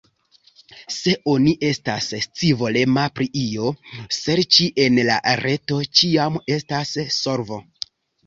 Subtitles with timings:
[0.93, 3.69] Se oni estas scivolema pri io,
[4.19, 7.63] serĉi en la reto ĉiam estas solvo.